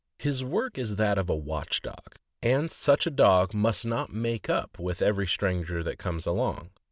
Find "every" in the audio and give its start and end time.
4.99-5.27